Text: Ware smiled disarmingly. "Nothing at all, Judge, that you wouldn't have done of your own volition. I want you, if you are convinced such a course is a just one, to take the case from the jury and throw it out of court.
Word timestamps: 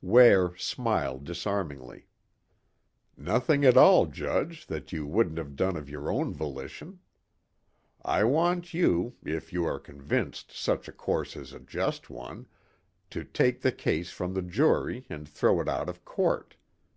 Ware 0.00 0.54
smiled 0.56 1.24
disarmingly. 1.24 2.06
"Nothing 3.16 3.64
at 3.64 3.76
all, 3.76 4.06
Judge, 4.06 4.64
that 4.68 4.92
you 4.92 5.04
wouldn't 5.08 5.38
have 5.38 5.56
done 5.56 5.76
of 5.76 5.90
your 5.90 6.08
own 6.08 6.32
volition. 6.32 7.00
I 8.04 8.22
want 8.22 8.72
you, 8.72 9.16
if 9.24 9.52
you 9.52 9.64
are 9.64 9.80
convinced 9.80 10.52
such 10.52 10.86
a 10.86 10.92
course 10.92 11.34
is 11.34 11.52
a 11.52 11.58
just 11.58 12.10
one, 12.10 12.46
to 13.10 13.24
take 13.24 13.60
the 13.62 13.72
case 13.72 14.12
from 14.12 14.34
the 14.34 14.42
jury 14.42 15.04
and 15.10 15.28
throw 15.28 15.60
it 15.60 15.68
out 15.68 15.88
of 15.88 16.04
court. 16.04 16.54